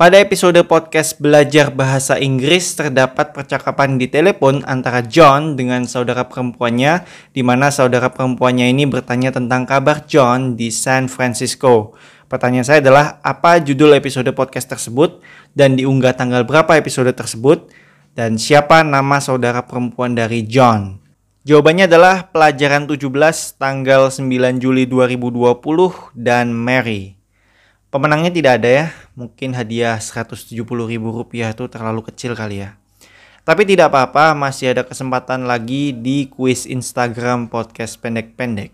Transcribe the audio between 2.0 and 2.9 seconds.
Inggris